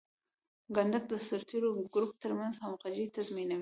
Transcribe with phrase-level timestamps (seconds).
[0.75, 3.59] کنډک د سرتیرو د ګروپ ترمنځ همغږي تضمینوي.